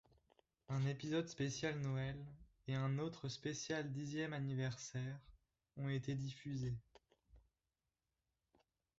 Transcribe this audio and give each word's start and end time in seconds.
Un 0.69 0.83
épisode 0.87 1.27
spécial 1.27 1.79
Noël, 1.79 2.17
et 2.67 2.73
un 2.73 2.97
autre 2.97 3.29
spécial 3.29 3.91
dixième 3.91 4.33
anniversaire, 4.33 5.19
ont 5.77 5.89
été 5.89 6.15
diffusés. 6.15 6.73